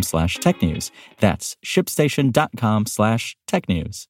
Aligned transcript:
slash 0.00 0.38
technews. 0.38 0.90
That's 1.20 1.56
shipstation.com 1.62 2.86
slash 2.86 3.36
technews. 3.46 4.06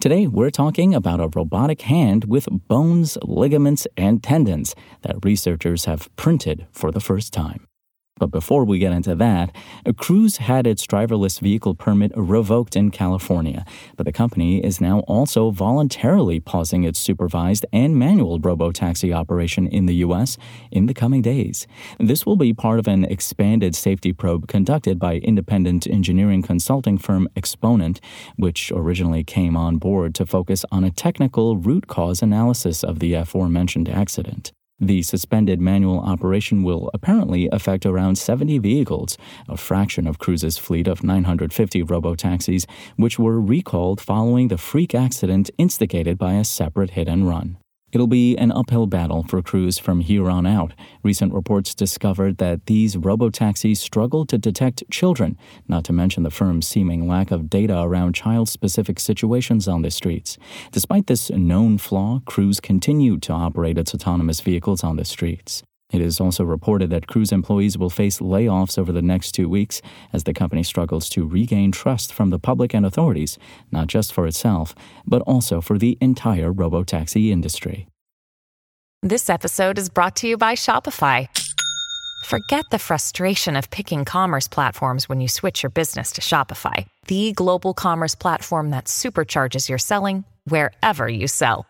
Today, 0.00 0.26
we're 0.26 0.48
talking 0.48 0.94
about 0.94 1.20
a 1.20 1.28
robotic 1.28 1.82
hand 1.82 2.24
with 2.24 2.48
bones, 2.50 3.18
ligaments, 3.22 3.86
and 3.98 4.22
tendons 4.22 4.74
that 5.02 5.22
researchers 5.22 5.84
have 5.84 6.08
printed 6.16 6.66
for 6.72 6.90
the 6.90 7.00
first 7.00 7.34
time. 7.34 7.66
But 8.20 8.30
before 8.30 8.64
we 8.64 8.78
get 8.78 8.92
into 8.92 9.14
that, 9.16 9.50
Cruise 9.96 10.36
had 10.36 10.66
its 10.66 10.86
driverless 10.86 11.40
vehicle 11.40 11.74
permit 11.74 12.12
revoked 12.14 12.76
in 12.76 12.90
California, 12.90 13.64
but 13.96 14.04
the 14.04 14.12
company 14.12 14.62
is 14.62 14.80
now 14.80 15.00
also 15.00 15.50
voluntarily 15.50 16.38
pausing 16.38 16.84
its 16.84 16.98
supervised 16.98 17.64
and 17.72 17.96
manual 17.96 18.38
robo-taxi 18.38 19.12
operation 19.12 19.66
in 19.66 19.86
the 19.86 19.96
U.S. 20.06 20.36
in 20.70 20.84
the 20.84 20.92
coming 20.92 21.22
days. 21.22 21.66
This 21.98 22.26
will 22.26 22.36
be 22.36 22.52
part 22.52 22.78
of 22.78 22.86
an 22.86 23.06
expanded 23.06 23.74
safety 23.74 24.12
probe 24.12 24.46
conducted 24.46 24.98
by 24.98 25.16
independent 25.16 25.86
engineering 25.86 26.42
consulting 26.42 26.98
firm 26.98 27.26
Exponent, 27.34 28.02
which 28.36 28.70
originally 28.70 29.24
came 29.24 29.56
on 29.56 29.78
board 29.78 30.14
to 30.16 30.26
focus 30.26 30.66
on 30.70 30.84
a 30.84 30.90
technical 30.90 31.56
root 31.56 31.86
cause 31.86 32.20
analysis 32.20 32.84
of 32.84 32.98
the 32.98 33.14
aforementioned 33.14 33.88
accident. 33.88 34.52
The 34.82 35.02
suspended 35.02 35.60
manual 35.60 36.00
operation 36.00 36.62
will 36.62 36.90
apparently 36.94 37.50
affect 37.52 37.84
around 37.84 38.16
70 38.16 38.58
vehicles, 38.58 39.18
a 39.46 39.58
fraction 39.58 40.06
of 40.06 40.18
Cruise's 40.18 40.56
fleet 40.56 40.88
of 40.88 41.04
950 41.04 41.82
robotaxis, 41.84 42.64
which 42.96 43.18
were 43.18 43.38
recalled 43.38 44.00
following 44.00 44.48
the 44.48 44.56
freak 44.56 44.94
accident 44.94 45.50
instigated 45.58 46.16
by 46.16 46.32
a 46.32 46.44
separate 46.44 46.90
hit 46.90 47.08
and 47.08 47.28
run. 47.28 47.59
It'll 47.92 48.06
be 48.06 48.36
an 48.36 48.52
uphill 48.52 48.86
battle 48.86 49.24
for 49.24 49.42
Cruise 49.42 49.78
from 49.78 50.00
here 50.00 50.30
on 50.30 50.46
out. 50.46 50.72
Recent 51.02 51.32
reports 51.32 51.74
discovered 51.74 52.38
that 52.38 52.66
these 52.66 52.96
robotaxis 52.96 53.78
struggle 53.78 54.24
to 54.26 54.38
detect 54.38 54.84
children, 54.90 55.36
not 55.66 55.84
to 55.84 55.92
mention 55.92 56.22
the 56.22 56.30
firm's 56.30 56.68
seeming 56.68 57.08
lack 57.08 57.30
of 57.30 57.50
data 57.50 57.80
around 57.80 58.14
child 58.14 58.48
specific 58.48 59.00
situations 59.00 59.66
on 59.66 59.82
the 59.82 59.90
streets. 59.90 60.38
Despite 60.70 61.08
this 61.08 61.30
known 61.30 61.78
flaw, 61.78 62.20
Cruise 62.26 62.60
continued 62.60 63.22
to 63.22 63.32
operate 63.32 63.78
its 63.78 63.94
autonomous 63.94 64.40
vehicles 64.40 64.84
on 64.84 64.96
the 64.96 65.04
streets. 65.04 65.62
It 65.92 66.00
is 66.00 66.20
also 66.20 66.44
reported 66.44 66.90
that 66.90 67.06
Cruise 67.06 67.32
employees 67.32 67.76
will 67.76 67.90
face 67.90 68.20
layoffs 68.20 68.78
over 68.78 68.92
the 68.92 69.02
next 69.02 69.32
two 69.32 69.48
weeks 69.48 69.82
as 70.12 70.24
the 70.24 70.34
company 70.34 70.62
struggles 70.62 71.08
to 71.10 71.26
regain 71.26 71.72
trust 71.72 72.12
from 72.12 72.30
the 72.30 72.38
public 72.38 72.74
and 72.74 72.86
authorities, 72.86 73.38
not 73.70 73.88
just 73.88 74.12
for 74.12 74.26
itself, 74.26 74.74
but 75.06 75.22
also 75.22 75.60
for 75.60 75.78
the 75.78 75.98
entire 76.00 76.52
robotaxi 76.52 77.30
industry. 77.30 77.86
This 79.02 79.30
episode 79.30 79.78
is 79.78 79.88
brought 79.88 80.16
to 80.16 80.28
you 80.28 80.36
by 80.36 80.54
Shopify. 80.54 81.26
Forget 82.26 82.66
the 82.70 82.78
frustration 82.78 83.56
of 83.56 83.70
picking 83.70 84.04
commerce 84.04 84.46
platforms 84.46 85.08
when 85.08 85.20
you 85.20 85.28
switch 85.28 85.62
your 85.62 85.70
business 85.70 86.12
to 86.12 86.20
Shopify, 86.20 86.86
the 87.06 87.32
global 87.32 87.72
commerce 87.72 88.14
platform 88.14 88.70
that 88.70 88.84
supercharges 88.84 89.68
your 89.68 89.78
selling 89.78 90.24
wherever 90.44 91.08
you 91.08 91.26
sell. 91.26 91.69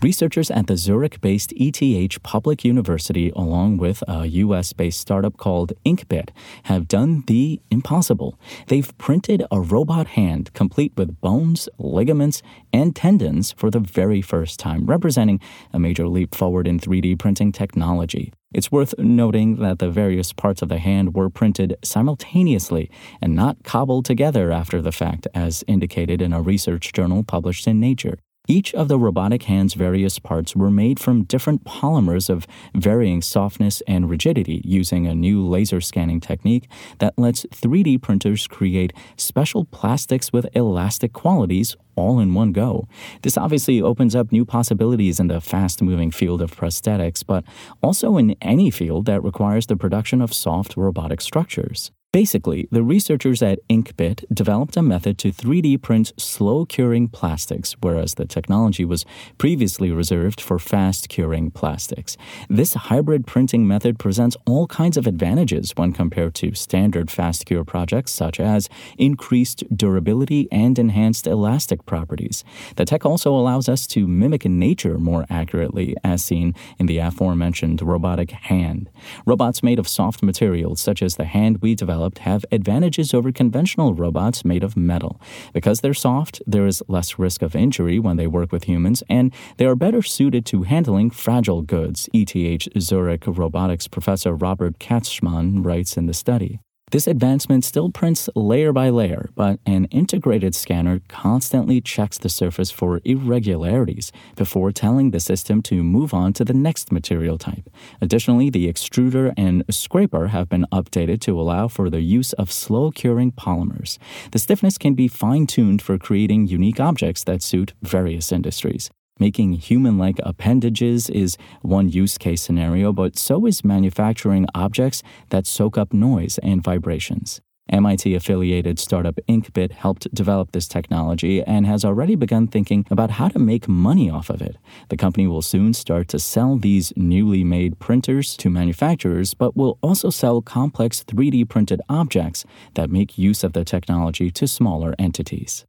Researchers 0.00 0.48
at 0.52 0.68
the 0.68 0.76
Zurich 0.76 1.20
based 1.20 1.52
ETH 1.56 2.22
Public 2.22 2.64
University, 2.64 3.32
along 3.34 3.78
with 3.78 4.04
a 4.06 4.26
US 4.26 4.72
based 4.72 5.00
startup 5.00 5.36
called 5.36 5.72
Inkbit, 5.84 6.28
have 6.64 6.86
done 6.86 7.24
the 7.26 7.60
impossible. 7.68 8.38
They've 8.68 8.96
printed 8.96 9.42
a 9.50 9.60
robot 9.60 10.08
hand 10.08 10.52
complete 10.54 10.92
with 10.96 11.20
bones, 11.20 11.68
ligaments, 11.78 12.42
and 12.72 12.94
tendons 12.94 13.50
for 13.50 13.72
the 13.72 13.80
very 13.80 14.22
first 14.22 14.60
time, 14.60 14.86
representing 14.86 15.40
a 15.72 15.80
major 15.80 16.06
leap 16.06 16.32
forward 16.32 16.68
in 16.68 16.78
3D 16.78 17.18
printing 17.18 17.50
technology. 17.50 18.32
It's 18.54 18.70
worth 18.70 18.96
noting 18.98 19.56
that 19.56 19.80
the 19.80 19.90
various 19.90 20.32
parts 20.32 20.62
of 20.62 20.68
the 20.68 20.78
hand 20.78 21.16
were 21.16 21.28
printed 21.28 21.76
simultaneously 21.82 22.88
and 23.20 23.34
not 23.34 23.64
cobbled 23.64 24.04
together 24.04 24.52
after 24.52 24.80
the 24.80 24.92
fact, 24.92 25.26
as 25.34 25.64
indicated 25.66 26.22
in 26.22 26.32
a 26.32 26.40
research 26.40 26.92
journal 26.92 27.24
published 27.24 27.66
in 27.66 27.80
Nature. 27.80 28.18
Each 28.50 28.72
of 28.72 28.88
the 28.88 28.98
robotic 28.98 29.42
hand's 29.42 29.74
various 29.74 30.18
parts 30.18 30.56
were 30.56 30.70
made 30.70 30.98
from 30.98 31.24
different 31.24 31.64
polymers 31.64 32.30
of 32.30 32.46
varying 32.74 33.20
softness 33.20 33.82
and 33.86 34.08
rigidity 34.08 34.62
using 34.64 35.06
a 35.06 35.14
new 35.14 35.46
laser 35.46 35.82
scanning 35.82 36.18
technique 36.18 36.66
that 36.98 37.12
lets 37.18 37.44
3D 37.44 38.00
printers 38.00 38.46
create 38.46 38.94
special 39.18 39.66
plastics 39.66 40.32
with 40.32 40.46
elastic 40.56 41.12
qualities 41.12 41.76
all 41.94 42.18
in 42.18 42.32
one 42.32 42.52
go. 42.52 42.88
This 43.20 43.36
obviously 43.36 43.82
opens 43.82 44.14
up 44.16 44.32
new 44.32 44.46
possibilities 44.46 45.20
in 45.20 45.26
the 45.26 45.42
fast 45.42 45.82
moving 45.82 46.10
field 46.10 46.40
of 46.40 46.56
prosthetics, 46.56 47.22
but 47.26 47.44
also 47.82 48.16
in 48.16 48.34
any 48.40 48.70
field 48.70 49.04
that 49.04 49.22
requires 49.22 49.66
the 49.66 49.76
production 49.76 50.22
of 50.22 50.32
soft 50.32 50.74
robotic 50.74 51.20
structures. 51.20 51.90
Basically, 52.18 52.66
the 52.72 52.82
researchers 52.82 53.44
at 53.44 53.60
Inkbit 53.68 54.24
developed 54.34 54.76
a 54.76 54.82
method 54.82 55.18
to 55.18 55.30
3D 55.30 55.80
print 55.80 56.12
slow 56.16 56.66
curing 56.66 57.06
plastics, 57.06 57.76
whereas 57.80 58.14
the 58.14 58.26
technology 58.26 58.84
was 58.84 59.06
previously 59.38 59.92
reserved 59.92 60.40
for 60.40 60.58
fast 60.58 61.08
curing 61.08 61.52
plastics. 61.52 62.16
This 62.48 62.74
hybrid 62.74 63.24
printing 63.24 63.68
method 63.68 64.00
presents 64.00 64.36
all 64.46 64.66
kinds 64.66 64.96
of 64.96 65.06
advantages 65.06 65.70
when 65.76 65.92
compared 65.92 66.34
to 66.34 66.56
standard 66.56 67.08
fast 67.08 67.46
cure 67.46 67.62
projects, 67.62 68.10
such 68.10 68.40
as 68.40 68.68
increased 68.98 69.62
durability 69.72 70.48
and 70.50 70.76
enhanced 70.76 71.28
elastic 71.28 71.86
properties. 71.86 72.42
The 72.74 72.84
tech 72.84 73.06
also 73.06 73.32
allows 73.32 73.68
us 73.68 73.86
to 73.94 74.08
mimic 74.08 74.44
nature 74.44 74.98
more 74.98 75.24
accurately, 75.30 75.94
as 76.02 76.24
seen 76.24 76.56
in 76.80 76.86
the 76.86 76.98
aforementioned 76.98 77.80
robotic 77.80 78.32
hand. 78.32 78.90
Robots 79.24 79.62
made 79.62 79.78
of 79.78 79.86
soft 79.86 80.20
materials, 80.20 80.80
such 80.80 81.00
as 81.00 81.14
the 81.14 81.24
hand 81.26 81.58
we 81.62 81.76
developed, 81.76 82.07
developed 82.08 82.18
have 82.18 82.44
advantages 82.52 83.14
over 83.14 83.32
conventional 83.32 83.94
robots 83.94 84.44
made 84.44 84.64
of 84.64 84.76
metal. 84.76 85.20
Because 85.52 85.80
they're 85.80 85.94
soft, 85.94 86.42
there 86.46 86.66
is 86.66 86.82
less 86.88 87.18
risk 87.18 87.42
of 87.42 87.54
injury 87.54 87.98
when 87.98 88.16
they 88.16 88.26
work 88.26 88.52
with 88.52 88.64
humans, 88.64 89.02
and 89.08 89.32
they 89.56 89.66
are 89.66 89.76
better 89.76 90.02
suited 90.02 90.46
to 90.46 90.64
handling 90.64 91.10
fragile 91.10 91.62
goods, 91.62 92.08
ETH 92.12 92.68
Zurich 92.78 93.24
robotics 93.26 93.88
professor 93.88 94.34
Robert 94.34 94.78
Katzschmann 94.78 95.64
writes 95.64 95.96
in 95.96 96.06
the 96.06 96.14
study. 96.14 96.60
This 96.90 97.06
advancement 97.06 97.64
still 97.64 97.90
prints 97.90 98.30
layer 98.34 98.72
by 98.72 98.88
layer, 98.88 99.28
but 99.34 99.60
an 99.66 99.84
integrated 99.86 100.54
scanner 100.54 101.02
constantly 101.08 101.82
checks 101.82 102.16
the 102.16 102.30
surface 102.30 102.70
for 102.70 103.02
irregularities 103.04 104.10
before 104.36 104.72
telling 104.72 105.10
the 105.10 105.20
system 105.20 105.60
to 105.62 105.82
move 105.82 106.14
on 106.14 106.32
to 106.32 106.46
the 106.46 106.54
next 106.54 106.90
material 106.90 107.36
type. 107.36 107.68
Additionally, 108.00 108.48
the 108.48 108.72
extruder 108.72 109.34
and 109.36 109.64
scraper 109.68 110.28
have 110.28 110.48
been 110.48 110.64
updated 110.72 111.20
to 111.20 111.38
allow 111.38 111.68
for 111.68 111.90
the 111.90 112.00
use 112.00 112.32
of 112.34 112.50
slow 112.50 112.90
curing 112.90 113.32
polymers. 113.32 113.98
The 114.32 114.38
stiffness 114.38 114.78
can 114.78 114.94
be 114.94 115.08
fine 115.08 115.46
tuned 115.46 115.82
for 115.82 115.98
creating 115.98 116.46
unique 116.46 116.80
objects 116.80 117.22
that 117.24 117.42
suit 117.42 117.74
various 117.82 118.32
industries. 118.32 118.90
Making 119.18 119.54
human 119.54 119.98
like 119.98 120.20
appendages 120.22 121.10
is 121.10 121.36
one 121.62 121.88
use 121.88 122.18
case 122.18 122.40
scenario, 122.40 122.92
but 122.92 123.18
so 123.18 123.46
is 123.46 123.64
manufacturing 123.64 124.46
objects 124.54 125.02
that 125.30 125.46
soak 125.46 125.76
up 125.76 125.92
noise 125.92 126.38
and 126.38 126.62
vibrations. 126.62 127.40
MIT 127.70 128.14
affiliated 128.14 128.78
startup 128.78 129.16
Inkbit 129.28 129.72
helped 129.72 130.12
develop 130.14 130.52
this 130.52 130.66
technology 130.66 131.42
and 131.42 131.66
has 131.66 131.84
already 131.84 132.14
begun 132.14 132.46
thinking 132.46 132.86
about 132.90 133.10
how 133.10 133.28
to 133.28 133.38
make 133.38 133.68
money 133.68 134.08
off 134.08 134.30
of 134.30 134.40
it. 134.40 134.56
The 134.88 134.96
company 134.96 135.26
will 135.26 135.42
soon 135.42 135.74
start 135.74 136.08
to 136.08 136.18
sell 136.18 136.56
these 136.56 136.94
newly 136.96 137.44
made 137.44 137.78
printers 137.78 138.36
to 138.38 138.48
manufacturers, 138.48 139.34
but 139.34 139.56
will 139.56 139.78
also 139.82 140.08
sell 140.08 140.40
complex 140.40 141.04
3D 141.04 141.48
printed 141.48 141.82
objects 141.90 142.46
that 142.74 142.90
make 142.90 143.18
use 143.18 143.44
of 143.44 143.52
the 143.52 143.64
technology 143.64 144.30
to 144.30 144.46
smaller 144.46 144.94
entities. 144.98 145.66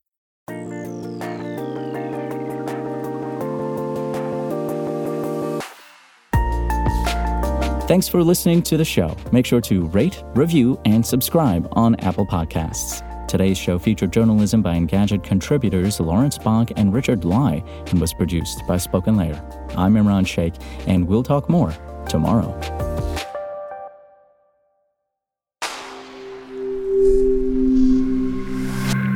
Thanks 7.90 8.08
for 8.08 8.24
listening 8.24 8.62
to 8.62 8.78
the 8.78 8.86
show. 8.86 9.18
Make 9.32 9.48
sure 9.48 9.62
to 9.62 9.88
rate, 9.88 10.24
review, 10.36 10.80
and 10.86 11.04
subscribe 11.04 11.68
on 11.72 11.96
Apple 12.02 12.28
Podcasts. 12.28 13.02
Today's 13.28 13.58
show 13.58 13.80
featured 13.80 14.14
journalism 14.14 14.62
by 14.62 14.76
Engadget 14.76 15.24
contributors 15.24 16.00
Lawrence 16.00 16.38
Bonk 16.38 16.72
and 16.76 16.94
Richard 16.94 17.26
Lai 17.26 17.64
and 17.88 18.00
was 18.00 18.14
produced 18.14 18.62
by 18.68 18.78
Spoken 18.78 19.18
Layer. 19.18 19.44
I'm 19.76 19.96
Imran 19.96 20.28
Sheikh, 20.28 20.54
and 20.86 21.08
we'll 21.08 21.24
talk 21.24 21.50
more 21.50 21.74
tomorrow. 22.08 22.56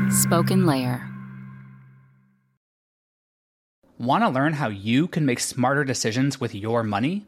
Spoken 0.09 0.65
Layer. 0.65 1.07
Want 3.99 4.23
to 4.23 4.29
learn 4.29 4.53
how 4.53 4.69
you 4.69 5.07
can 5.07 5.27
make 5.27 5.39
smarter 5.39 5.83
decisions 5.83 6.41
with 6.41 6.55
your 6.55 6.81
money? 6.81 7.27